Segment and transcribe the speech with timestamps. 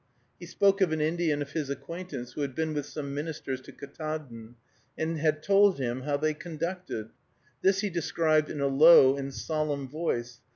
[0.39, 3.71] He spoke of an Indian of his acquaintance who had been with some ministers to
[3.71, 4.55] Ktaadn,
[4.97, 7.11] and had told him how they conducted.
[7.61, 10.39] This he described in a low and solemn voice.